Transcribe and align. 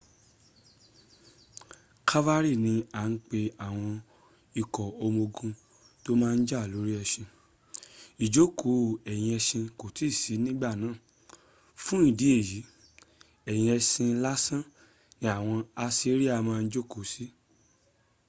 calvary 2.09 2.53
ni 2.63 2.73
a 3.01 3.03
ń 3.09 3.13
pe 3.27 3.39
àwọn 3.67 3.93
ikọ̀́ 4.61 4.95
ọmọ 5.05 5.21
ogun 5.29 5.51
to 6.03 6.11
máa 6.21 6.35
n 6.37 6.45
jà 6.49 6.59
lórí 6.73 6.93
ẹṣin. 7.03 7.27
ìjòkó 8.25 8.69
ẹ̀yìn 9.11 9.33
ẹṣin 9.39 9.63
kòì 9.79 9.91
tí 9.97 10.05
ì 10.11 10.17
sí 10.21 10.33
ní 10.43 10.47
ìgbà 10.53 10.69
náà 10.81 10.95
fún 11.83 12.01
ìdí 12.09 12.27
èyí 12.39 12.59
ẹ̀yìn 13.51 13.71
ẹṣin 13.77 14.11
lásan 14.23 14.61
ni 15.19 15.25
awọn 15.37 15.59
assyrian 15.85 16.41
máa 16.47 16.61
ń 16.63 16.69
jòkó 16.73 16.99
sí 17.11 17.23
láti 17.27 17.35
jà 17.35 17.37